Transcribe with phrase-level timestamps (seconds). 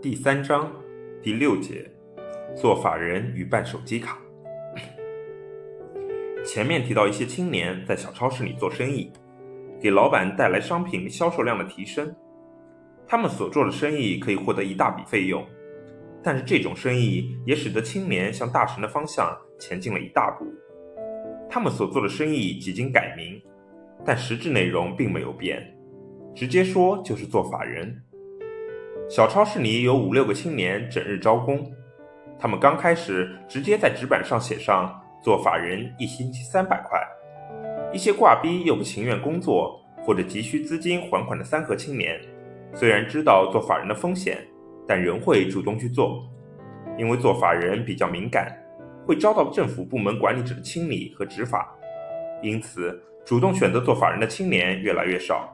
[0.00, 0.72] 第三章
[1.20, 1.84] 第六节，
[2.54, 4.16] 做法人与办手机卡。
[6.46, 9.10] 前面提到一些青年在小超市里做生意，
[9.80, 12.14] 给老板带来商品销售量的提升。
[13.08, 15.44] 他们所做的生意可以获得一大笔费用，
[16.22, 20.46] 但是这种生意也使得青年向大神的方向前进了一大步。
[21.50, 23.42] 他们所做的生意几经改名，
[24.04, 25.76] 但实质内容并没有变，
[26.36, 28.00] 直接说就是做法人。
[29.08, 31.66] 小超市里有五六个青年整日招工，
[32.38, 37.00] 他们刚开始直接在纸板上写上“做法人一星期三百块”。
[37.90, 42.20] 一些挂逼又不情愿工作或者急需资金还款的三和青年，
[42.74, 44.46] 虽然知道做法人的风险，
[44.86, 46.22] 但仍会主动去做，
[46.98, 48.54] 因为做法人比较敏感，
[49.06, 51.74] 会遭到政府部门管理者的清理和执法，
[52.42, 55.50] 因此主动选择做法人的青年越来越少。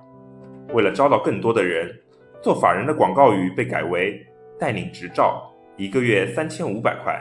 [0.72, 2.00] 为了招到更多的人。
[2.44, 4.22] 做法人的广告语被改为
[4.60, 7.18] “带领执照，一个月三千五百块”。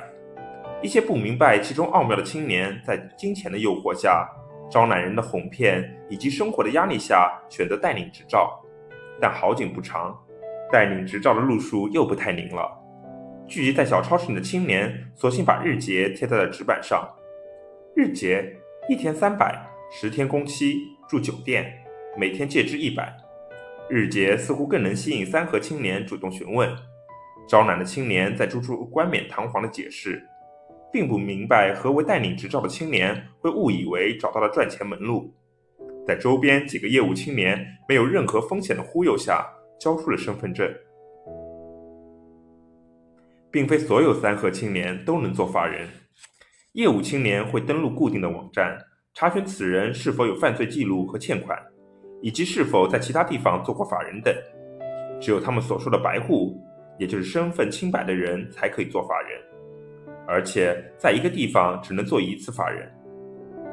[0.83, 4.29] 一些不明白其中奥妙的青年，在金钱的诱惑下、
[4.69, 8.61] 招揽人的哄骗以及生活的压力下，选择带领执照。
[9.21, 10.13] 但好景不长，
[10.69, 12.69] 带领执照的路数又不太灵了。
[13.47, 17.01] 聚集在小超市里的青年，索性把日结贴在了纸板上。
[17.95, 18.57] 日结
[18.89, 19.57] 一天三百，
[19.89, 21.81] 十天工期，住酒店，
[22.17, 23.15] 每天借支一百。
[23.89, 26.69] 日结似乎更能吸引三和青年主动询问，
[27.47, 30.25] 招揽的青年在做出冠冕堂皇的解释，
[30.91, 35.33] 并不明白何为带领执照的青年会误以为找到了赚钱门路，
[36.07, 39.45] 在周边几个业务青年没有任何风险的忽悠下
[39.79, 40.73] 交出了身份证，
[43.51, 45.87] 并非所有三和青年都能做法人，
[46.71, 48.79] 业务青年会登录固定的网站，
[49.13, 51.59] 查询此人是否有犯罪记录和欠款。
[52.23, 54.33] 以及是否在其他地方做过法人等，
[55.19, 56.57] 只有他们所说的白户，
[56.97, 59.37] 也就是身份清白的人才可以做法人，
[60.25, 62.89] 而且在一个地方只能做一次法人。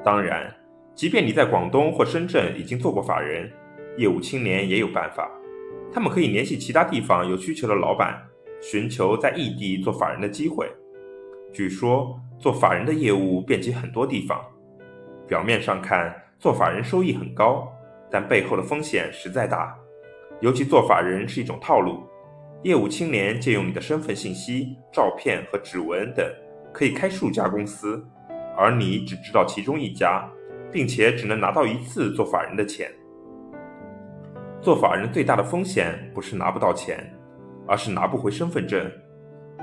[0.03, 0.53] 当然，
[0.97, 3.49] 即便你在广东或深圳已经做过法人，
[3.97, 5.31] 业务青年也有办法，
[5.93, 8.21] 他们可以联系其他地方有需求的老板，
[8.61, 10.69] 寻求在异地做法人的机会。
[11.53, 14.45] 据说做法人的业务遍及很多地方，
[15.29, 17.73] 表面上看做法人收益很高。
[18.11, 19.77] 但背后的风险实在大，
[20.41, 22.03] 尤其做法人是一种套路。
[22.63, 26.27] 业务青年借用你的身份信息、照片和指纹等，
[26.75, 28.05] 可以开数家公司，
[28.57, 30.29] 而你只知道其中一家，
[30.71, 32.91] 并且只能拿到一次做法人的钱。
[34.61, 37.11] 做法人最大的风险不是拿不到钱，
[37.67, 38.91] 而是拿不回身份证。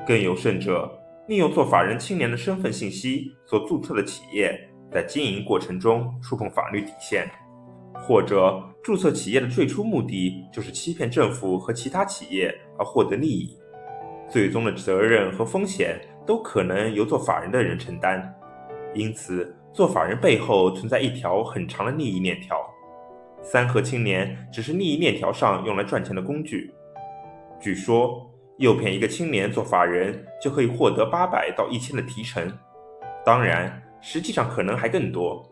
[0.08, 0.90] 更有甚者，
[1.28, 4.58] 利用做法人青年的身份信息所注册的企业，
[4.92, 7.30] 在经营过程中触碰法律底线。
[8.00, 13.58] 或者注册企业的最初目的就是欺骗政府和其他企业而获得利益，
[14.30, 18.34] 最终的责任和风险都可能由做法人的人承担。
[18.94, 22.58] 因此，做法人背后存在一条很长的利益链条。
[23.42, 26.74] 三和青年只是利益链条上用来赚钱的工具。
[27.60, 32.52] 据说，诱骗一个青年做法人就可以获得八百到一千的提成，
[33.26, 35.48] 当然，实际上可能还更多，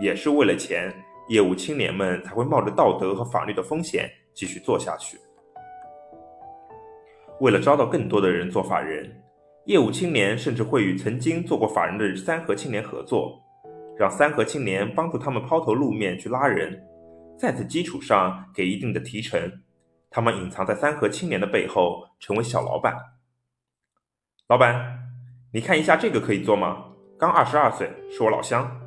[0.00, 0.92] 也是为了钱。
[1.28, 5.18] 业务青年们才会冒着道德和法律的风险继续做下去。
[7.40, 9.22] 为了招到更多的人做法人，
[9.66, 13.38] 业务青年甚至会与曾经做过法人的三和青年合作，
[13.98, 16.80] 让三和青年帮助他们抛头露面去拉人，
[17.38, 19.38] 在此基础上给一定的提成。
[20.08, 22.94] 他们隐藏在三和青年的背后，成为小老板。
[24.48, 25.00] 老板，
[25.52, 26.84] 你看一下这个可以做吗？
[27.18, 28.85] 刚二十二岁，是我老乡。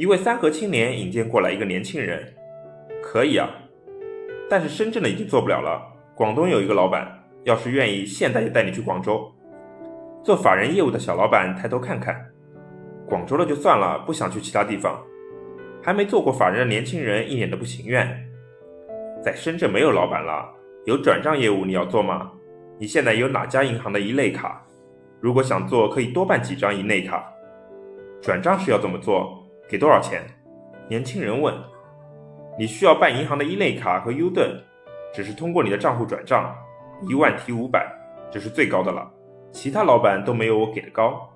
[0.00, 2.26] 一位三和青年引荐过来一个年轻人，
[3.02, 3.46] 可以啊，
[4.48, 5.78] 但是深圳的已经做不了了。
[6.14, 9.30] 广东有一个老板，要是愿意，现在就带你去广州
[10.24, 12.18] 做法人业务的小老板抬头看看，
[13.06, 14.98] 广州的就算了，不想去其他地方。
[15.82, 18.08] 还没做过法人的年轻人一脸的不情愿，
[19.22, 20.50] 在深圳没有老板了，
[20.86, 22.32] 有转账业务你要做吗？
[22.78, 24.64] 你现在有哪家银行的一类卡？
[25.20, 27.30] 如果想做，可以多办几张一类卡。
[28.22, 29.39] 转账是要怎么做？
[29.70, 30.20] 给多少钱？
[30.88, 31.54] 年轻人问。
[32.58, 34.60] 你需要办银行的一类卡和 U 盾，
[35.14, 36.52] 只是通过你的账户转账，
[37.08, 37.86] 一万提五百，
[38.32, 39.08] 这是最高的了。
[39.52, 41.30] 其他老板都没有我给的高。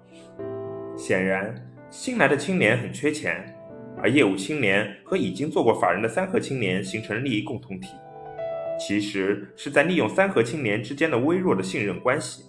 [0.97, 1.55] 显然，
[1.91, 3.57] 新来的青年很缺钱，
[4.03, 7.95] 而业务青年和已经做过法人的三和青年形成利益共同体，
[8.81, 12.45] 其实是在利用三和青年之间的微弱的信任关系。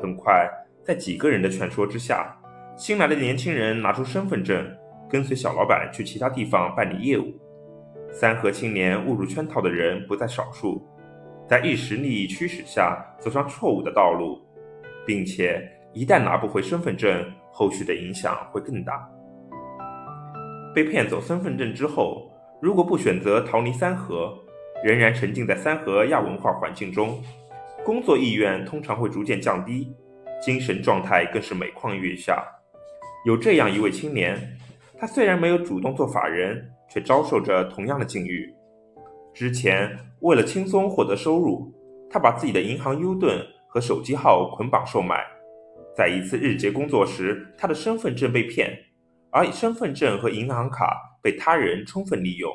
[0.00, 0.50] 很快，
[0.82, 2.34] 在几个人的劝说之下，
[2.76, 4.66] 新来的年轻人拿出身份证。
[5.08, 7.32] 跟随小老板去其他地方办理业务，
[8.10, 10.86] 三和青年误入圈套的人不在少数。
[11.48, 14.40] 在一时利益驱使下走上错误的道路，
[15.06, 15.62] 并且
[15.92, 19.08] 一旦拿不回身份证，后续的影响会更大。
[20.74, 22.30] 被骗走身份证之后，
[22.60, 24.36] 如果不选择逃离三河，
[24.82, 27.22] 仍然沉浸在三河亚文化环境中，
[27.84, 29.94] 工作意愿通常会逐渐降低，
[30.42, 32.44] 精神状态更是每况愈下。
[33.24, 34.36] 有这样一位青年，
[34.98, 38.52] 他虽然没有主动做法人，却遭受着同样的境遇。
[39.34, 41.70] 之前为了轻松获得收入，
[42.10, 45.22] 他把自己的银行 U 盾和手机号捆绑售卖。
[45.94, 48.70] 在一次日结工作时，他的身份证被骗，
[49.30, 52.50] 而身份证和银行卡被他人充分利用。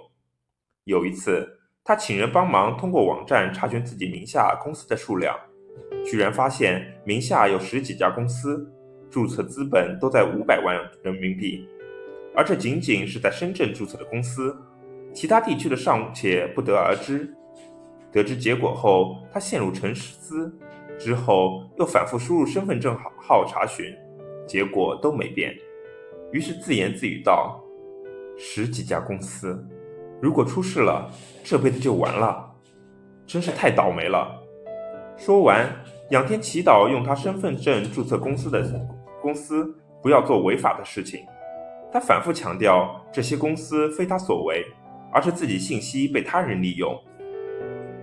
[0.85, 1.47] 有一次，
[1.83, 5.35] 他请人帮忙通过网站查询自己名下公司的数量，
[6.03, 8.71] 居然发现名下有十几家公司，
[9.11, 11.67] 注册资本都在五百万人民币，
[12.35, 14.55] 而这仅仅是在深圳注册的公司。
[15.13, 17.35] 其他地区的尚且不得而知。
[18.11, 20.53] 得知结果后，他陷入沉思，
[20.97, 23.85] 之后又反复输入身份证号号查询，
[24.47, 25.53] 结果都没变。
[26.31, 27.61] 于是自言自语道
[28.39, 29.61] ：“十几家公司，
[30.21, 31.11] 如果出事了，
[31.43, 32.49] 这辈子就完了，
[33.25, 34.41] 真是太倒霉了。”
[35.17, 35.69] 说完，
[36.11, 38.65] 仰天祈祷用他身份证注册公司的
[39.21, 41.19] 公司不要做违法的事情。
[41.91, 44.65] 他反复强调，这些公司非他所为。
[45.13, 46.97] 而是自己信息被他人利用。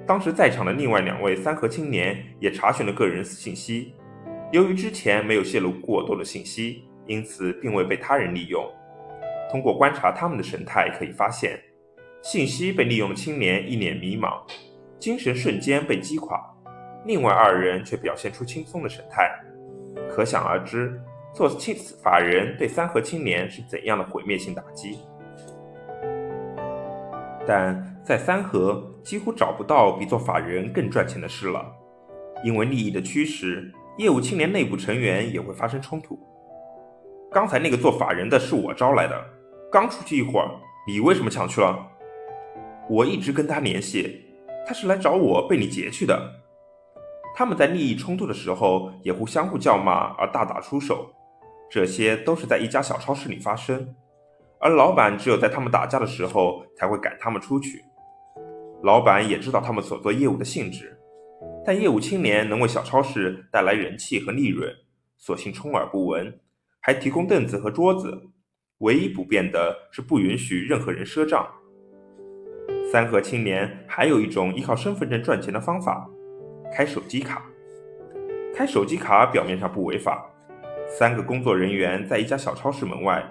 [0.06, 3.94] 当时在场的另外两位三和青年也查询了个人信息，
[4.52, 8.62] 由于之前没有泄露过多的信息，因此并未被他人利用。
[9.50, 11.58] 通过观察他们的神态，可以发现，
[12.22, 14.42] 信息被利用的青年一脸迷茫，
[14.98, 16.36] 精神瞬间被击垮；
[17.06, 19.30] 另外二人却表现出轻松的神态。
[20.10, 21.00] 可想而知，
[21.38, 24.98] 做青法人对三和青年是怎样的毁灭性打击。
[27.46, 31.64] 但在三和几乎找不到比做法人更赚钱的事了，
[32.42, 36.18] 因为利益的驱使，业务青年内部成员也会发生冲突。
[37.30, 39.14] 刚才那个做法人的是我招来的，
[39.70, 40.50] 刚出去一会儿，
[40.88, 41.86] 你为什么抢去了？
[42.90, 44.24] 我一直跟他联系，
[44.66, 46.20] 他是来找我被你劫去的。
[47.36, 51.08] 他们在利益冲突的时候也会相互叫骂而大打出手，
[51.70, 53.94] 这些都是在一家小超市里发生。
[54.60, 57.84] 而老板只有在他们打架的时候才会赶他们出去。
[58.82, 60.98] 老板也知道他们所做业务的性质，
[61.64, 64.72] 但业务青年能为小超市带来人气和利润，
[65.16, 66.40] 索性充耳不闻，
[66.80, 68.20] 还提供凳子和桌子。
[68.78, 71.48] 唯一不变的是不允许任何人赊账。
[72.92, 76.08] 三和青年还有一种依靠身份证赚钱的方法：
[76.72, 77.44] 开手机卡。
[78.54, 80.24] 开手机卡表面上不违法。
[80.88, 83.22] 三个工作人员在一家小超市门外。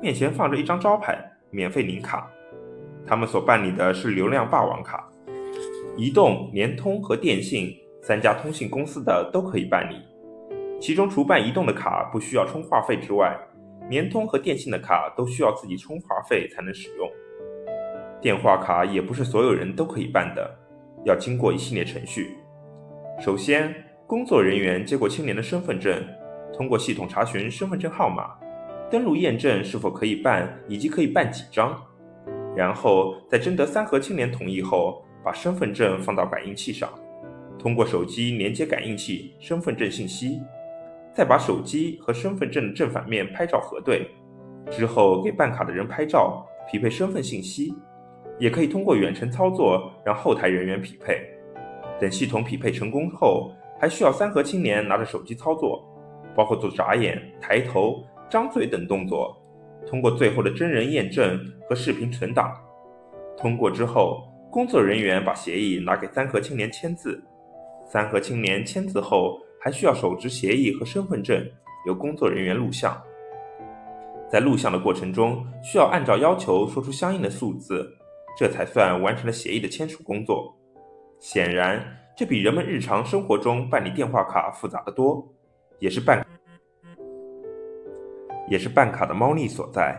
[0.00, 1.16] 面前放着一张招牌，
[1.50, 2.28] 免费领卡。
[3.06, 5.08] 他们所办理的是流量霸王卡，
[5.96, 9.96] 移动、联通和电信三家通信公司的都可以办理。
[10.80, 13.38] 其中除办移动的卡不需要充话费之外，
[13.88, 17.08] 联通和电信的卡都需要自己充话费才能使用。
[18.20, 20.50] 电话卡也不是所有人都可以办的，
[21.04, 22.36] 要经过一系列程序。
[23.20, 23.72] 首先，
[24.06, 26.02] 工作人员接过青年的身份证，
[26.52, 28.30] 通过系统查询身份证号码。
[28.90, 31.74] 登录验证是否可以办，以及可以办几张，
[32.54, 36.90] 然后在征得三河青年同意后，把身份证放到感应器上，
[37.58, 40.38] 通过手机连接感应器身份证信息，
[41.14, 44.06] 再把手机和身份证正反面拍照核对，
[44.70, 47.74] 之后给办卡的人拍照匹配身份信息，
[48.38, 51.18] 也可以通过远程操作让后台人员匹配。
[51.98, 55.82] 等系统匹配成功后，还需要三河青年拿着手机操作，
[56.34, 58.04] 包括做眨眼、抬头。
[58.30, 59.36] 张嘴等动作，
[59.86, 62.50] 通过最后的真人验证和视频存档。
[63.36, 67.22] 通过之后，工作人员把协议拿给三和青年签字。
[67.86, 71.46] 三和青年签字后，还需要手持协议和身份证，
[71.86, 72.98] 由工作人员录像。
[74.30, 77.86] 在录像的过程中，需要按照要求说出相应的数字，
[78.38, 80.56] 这才算完成了协议的签署工作。
[81.20, 81.84] 显然，
[82.16, 85.22] 这比人们日常生活中办理电话卡复杂的多，
[85.78, 86.24] 也是办。
[88.48, 89.98] 也是办卡的猫腻所在，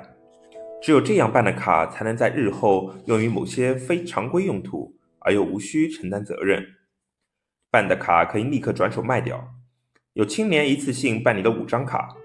[0.81, 6.63] 只有这样办的卡，才能在日后用于某些非常规用途，而又无需承担责任。
[7.71, 9.55] 办的卡可以立刻转手卖掉。
[10.13, 12.15] 有青年一次性办理了五张卡，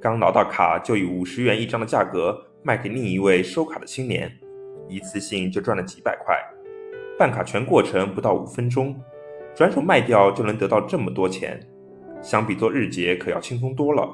[0.00, 4.32] 刚拿到卡就以五十元一张的价格卖给另一位收卡的青年，
[4.88, 6.34] 一次性就赚了几百块。
[7.18, 8.98] 办卡全过程不到五分钟，
[9.54, 11.60] 转手卖掉就能得到这么多钱，
[12.24, 14.08] 相比做日结可要轻松多了。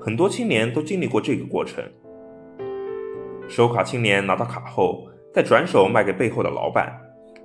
[0.00, 1.84] 很多青年都经历过这个过程。
[3.46, 6.98] 收卡青年拿到卡后，再转手卖给背后的老板，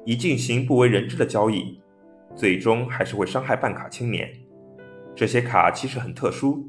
[0.06, 1.82] 以进行不为人知的交易。
[2.34, 4.32] 最终还是会伤害办卡青年。
[5.13, 6.65] 这些卡其实很特殊。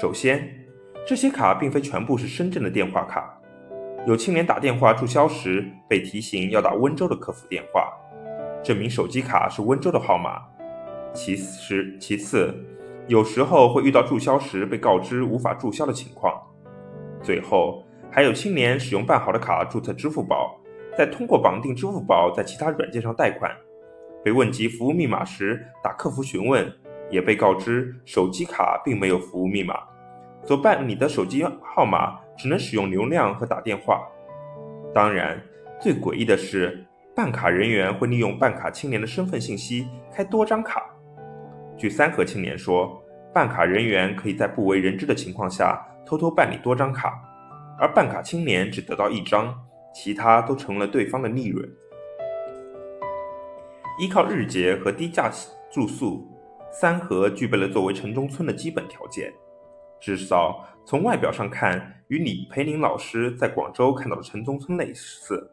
[0.00, 0.68] 首先，
[1.04, 3.40] 这些卡并非全部是深圳的电话卡，
[4.06, 7.92] 有青年打电话注销时被提醒要打温州的客服电话，
[8.62, 10.40] 证明手机卡是温州的号码。
[11.12, 12.54] 其实，其次，
[13.08, 16.40] 有时候会遇到注销时被告知无法注销的情况。
[17.22, 20.58] 最后，还有青年使用办好的卡注册支付宝，
[20.96, 23.50] 再通过绑定支付宝在其他软件上贷款，
[24.24, 26.72] 被问及服务密码时打客服询问，
[27.10, 29.74] 也被告知手机卡并没有服务密码，
[30.44, 34.00] 所办理的手机号码只能使用流量和打电话。
[34.94, 35.42] 当然，
[35.80, 40.86] 最诡异的是，办卡人员会利用办卡青年的身份信息开多张卡。
[41.80, 47.18] 据三河青年说，办卡人员可以在不为人知的情况下偷偷办理多张卡，
[47.78, 49.58] 而办卡青年只得到一张，
[49.94, 51.66] 其他都成了对方的利润。
[53.98, 55.32] 依靠日结和低价
[55.72, 56.30] 住宿，
[56.70, 59.32] 三河具备了作为城中村的基本条件，
[59.98, 65.50] 至少从外表上看，与李培林老师在广州看到的城中村类似。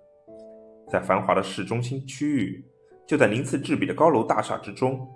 [0.92, 2.66] 在繁华的市中心区域，
[3.08, 5.10] 就在鳞次栉比的高楼大厦之中。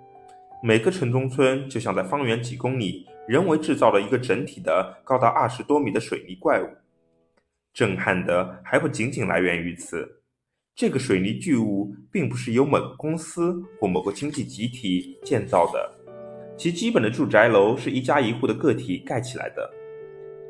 [0.64, 6.68] 每个城中村就像在方圆几公里人为制造了一个整体的高达二十多米的水泥怪物。
[7.74, 10.22] 震撼的还不仅仅来源于此，
[10.76, 15.94] 这个水泥巨物并不是由某个公司或某个经济集体建造的，
[16.56, 19.68] 其基本的住宅楼是一家一户的个体盖起来的。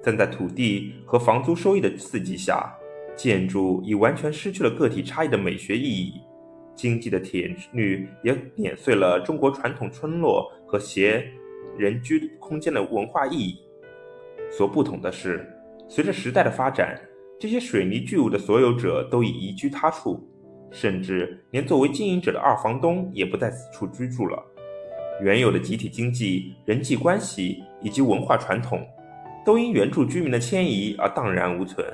[0.03, 2.71] 但在土地和房租收益的刺激下，
[3.17, 6.21] 建筑已完全失去了个体差异的美学意义。
[6.83, 11.25] 经济的铁律也碾碎了中国传统村落和谐
[11.79, 13.57] 人居空间的文化意义。
[14.51, 15.49] 所不同的是，
[15.89, 17.01] 随着时代的发展，
[17.39, 20.29] 这些水泥巨物的所有者都已移居他处，
[20.73, 24.45] 甚至连作为经营者的二房东也不在此处居住了。
[25.23, 28.85] 原有的集体经济、人际关系以及文化传统，
[29.47, 31.87] 都因原住居民的迁移而荡然无存。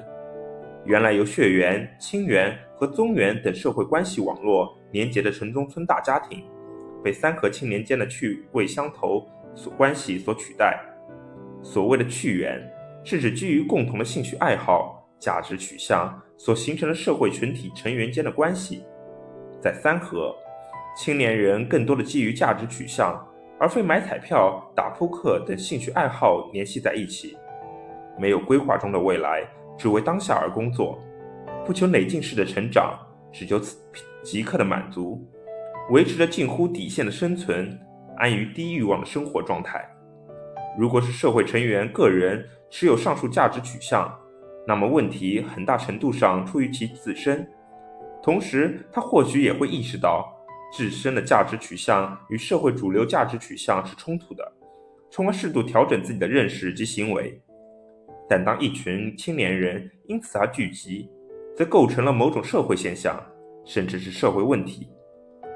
[0.87, 6.45] 原来由血缘、亲缘和宗缘等社会关系网络连结的城中村大家庭，
[7.03, 10.81] 被三河青年间的趣味相投所关系所取代。
[11.63, 12.61] 所谓的趣缘，
[13.05, 18.85] 是指基于共同的兴趣爱好、价值取向所形成的社会群体成员间的关系。
[19.61, 20.35] 在三河，
[20.97, 23.21] 青年人更多的基于价值取向，
[23.59, 27.37] 而非买彩票、打扑克等兴趣爱好联系在一起，
[28.19, 29.45] 没有规划中的未来。
[29.77, 30.99] 只为当下而工作，
[31.65, 32.99] 不求累进式的成长，
[33.33, 33.79] 只求此
[34.23, 35.27] 即刻的满足，
[35.91, 37.79] 维持着近乎底线的生存，
[38.17, 39.89] 安于低欲望的生活状态。
[40.79, 44.13] 如果是社会成员个人持有上述价值取向，
[44.67, 47.49] 那么问题很大程度上出于其自身。
[48.23, 50.31] 同时，他或许也会意识到
[50.73, 54.53] 自身的价值取向与社会主流价值取向是冲突的，
[55.11, 57.41] 从而适度调整自己的认识及行为。
[58.29, 61.09] 但当一群青年人因此而聚集，
[61.57, 63.19] 则构成了某种社会现象，
[63.69, 64.89] 甚至是社会问题。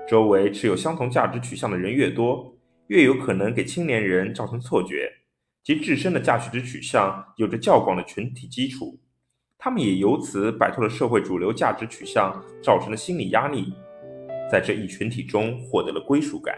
[0.06, 2.54] 周围持有相同价值取向的人越多，
[2.88, 5.10] 越有可能给青年人造成错觉，
[5.64, 9.00] 其自身的价值取向有着较广的群体基础，
[9.56, 13.72] 他们也由此摆脱了社会主流价值取向造成的心理压力，
[14.50, 16.54] 在这一群体中获得了归属感。